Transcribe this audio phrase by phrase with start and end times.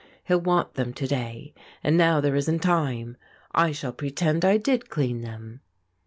[0.23, 1.53] He'll want them to day,
[1.83, 3.17] and now there isn't time.
[3.51, 5.61] I shall pretend I did clean them."